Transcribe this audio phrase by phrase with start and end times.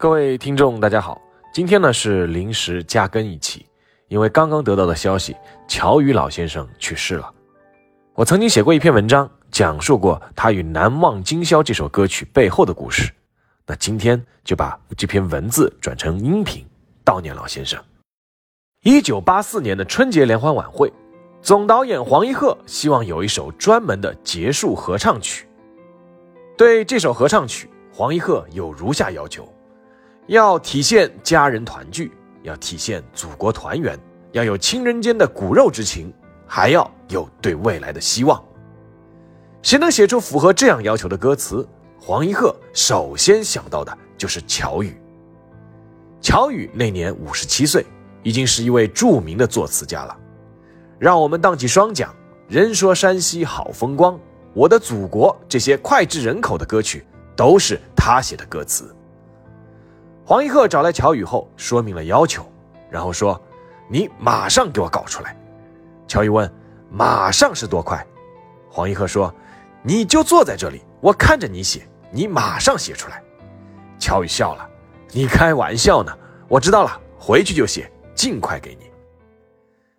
[0.00, 1.20] 各位听众，大家好，
[1.52, 3.66] 今天呢是临时加更一期，
[4.06, 5.36] 因为刚刚得到的消息，
[5.66, 7.28] 乔羽老先生去世了。
[8.14, 13.12] 我曾经写过一篇文章，讲述过他与《难忘今宵》这首歌曲背后的故事。
[13.66, 16.64] 那今天就把这篇文字转成音频，
[17.04, 17.82] 悼念老先生。
[18.84, 20.92] 一九八四年的春节联欢晚会，
[21.42, 25.48] 总导演黄一鹤希望有一首专门的结束合唱曲。
[26.56, 29.52] 对这首合唱曲，黄一鹤有如下要求。
[30.28, 33.98] 要体现家人团聚，要体现祖国团圆，
[34.32, 36.12] 要有亲人间的骨肉之情，
[36.46, 38.42] 还要有对未来的希望。
[39.62, 41.66] 谁能写出符合这样要求的歌词？
[41.98, 44.94] 黄一鹤首先想到的就是乔羽。
[46.20, 47.86] 乔羽那年五十七岁，
[48.22, 50.14] 已经是一位著名的作词家了。
[50.98, 52.14] 让我们荡起双桨，
[52.48, 54.20] 人说山西好风光，
[54.52, 58.94] 我的祖国这些脍炙人口的歌曲，都是他写的歌词。
[60.28, 62.44] 黄一鹤找来乔羽后，说明了要求，
[62.90, 63.40] 然后说
[63.88, 65.34] ：“你马上给我搞出来。”
[66.06, 66.52] 乔羽问
[66.92, 68.06] ：“马上是多快？”
[68.68, 69.34] 黄一鹤说
[69.80, 73.22] ：“你就坐在这里，我看着你写，你马上写出来。”
[73.98, 74.68] 乔羽笑了
[75.12, 76.14] ：“你开玩笑呢？
[76.46, 78.90] 我知道了，回去就写，尽快给你。”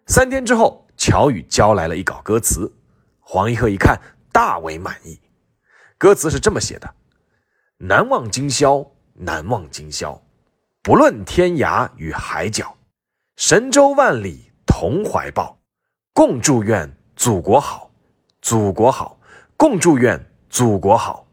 [0.05, 2.71] 三天之后，乔羽交来了一稿歌词，
[3.19, 3.99] 黄一鹤一看，
[4.31, 5.19] 大为满意。
[5.97, 6.87] 歌词是这么写的
[7.81, 8.85] ：“难忘今宵。”
[9.21, 10.17] 难忘今宵，
[10.81, 12.73] 不论天涯与海角，
[13.35, 15.59] 神州万里同怀抱，
[16.13, 17.91] 共祝愿祖国好，
[18.41, 19.19] 祖国好，
[19.57, 20.17] 共祝愿
[20.49, 21.27] 祖国好。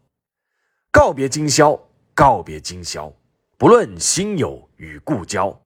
[0.90, 1.78] 告别今宵，
[2.12, 3.12] 告别今宵，
[3.56, 5.56] 不论新友与故交，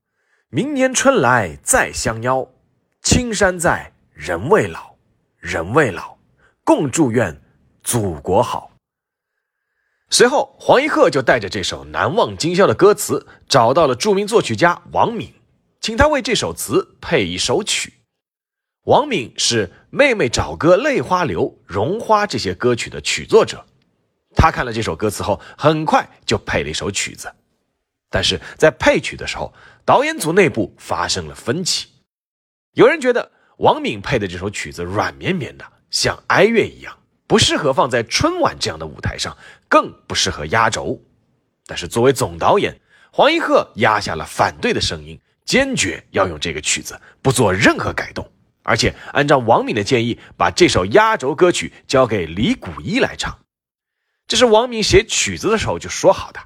[0.50, 2.46] 明年春来再相邀。
[3.00, 4.94] 青山在，人未老，
[5.38, 6.18] 人未老，
[6.64, 7.34] 共祝愿
[7.82, 8.69] 祖国好。
[10.12, 15.32] 随后，黄一鹤就带着这首《难忘今宵》的歌词，找到了著名作曲家王敏，
[15.80, 17.94] 请他为这首词配一首曲。
[18.86, 23.64] 王敏是《妹妹找哥泪花流》《绒花》这些歌曲的曲作者，
[24.34, 27.32] 他看了这首歌词后，很快就配了一首曲子。
[28.10, 31.86] 但是在配曲的时候，导演组内部发生了分歧，
[32.72, 36.98] 有人觉得王敏配的这首曲子软绵绵的，像哀乐一样。
[37.30, 39.36] 不适合放在春晚这样的舞台上，
[39.68, 41.00] 更不适合压轴。
[41.64, 42.80] 但是作为总导演，
[43.12, 48.28] 黄一鹤压下了反对的声音，坚决要用这个曲子，不做任何改动，
[48.64, 53.38] 而且按照王敏的建议，把这首压轴歌曲交给李谷一来唱。
[54.26, 56.40] 这是王敏写曲子的时候就说好的，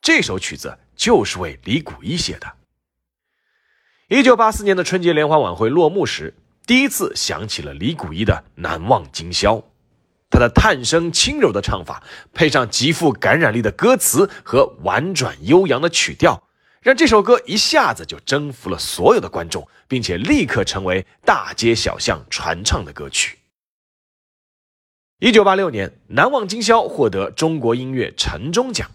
[0.00, 2.50] 这首曲子就是为李谷一写的。
[4.08, 6.32] 一九八四年的春节联欢晚会落幕时，
[6.66, 9.56] 第一次响起了李谷一的《难忘今宵》。
[10.42, 12.02] 的叹声轻柔的唱法，
[12.34, 16.42] 配上极富感染力的歌词和婉转悠扬的曲调，
[16.80, 23.38] 让这首歌一下子就征服了所有的观众，并且立刻成为大街小巷传唱的歌曲。
[25.20, 28.90] 一九八六年，《难忘今宵》获得中国音乐陈钟奖，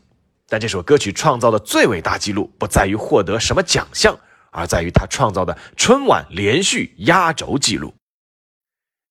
[0.49, 4.19] 但这首歌曲创造的最伟大纪录不在于获得什么奖项，
[4.51, 7.93] 而在于他创造的春晚连续压轴纪录。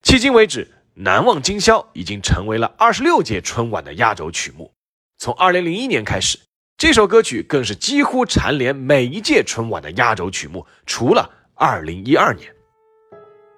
[0.05, 0.76] 迄今为止。
[0.99, 4.73] 难忘今宵已经成为了二十六届春晚的压轴曲目。
[5.19, 6.39] 从二零零一年开始，
[6.79, 12.51] 这首歌曲更是几乎蝉联每一届春晚的压轴曲目，除了二零一二年。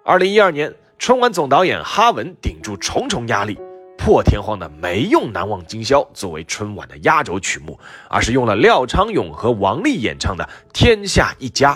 [0.05, 3.57] 二零一二年，春晚总导演哈文顶住重重压力，
[3.97, 7.79] 破天荒的没用《难忘今宵》作为春晚的压轴曲目，
[8.11, 11.75] 而是用了廖昌永和王丽演唱的《天下一家》。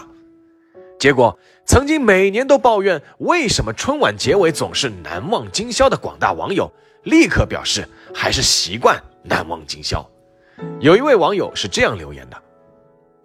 [1.02, 6.70] 结果，曾经每年都抱怨为什么春晚结尾总是难忘今宵的广大网友，
[7.02, 10.08] 立刻表示还是习惯难忘今宵。
[10.78, 12.40] 有一位网友是这样留言的：“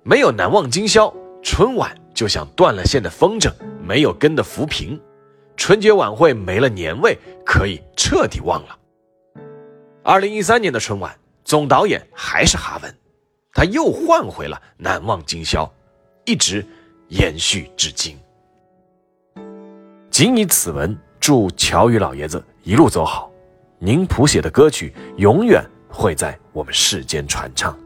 [0.02, 5.00] 没有难忘今宵，春晚就像断了线的风筝，没有根的浮萍，
[5.56, 7.16] 春节晚会没了年味，
[7.46, 8.76] 可以彻底忘了。”
[10.02, 12.98] 二零一三年的春晚，总导演还是哈文，
[13.54, 15.72] 他又换回了难忘今宵，
[16.26, 16.66] 一直。
[17.10, 18.18] 延续至今。
[20.10, 23.32] 仅以此文祝乔羽老爷子一路走好，
[23.80, 27.78] 您谱写的歌曲永远会在我们世间传唱。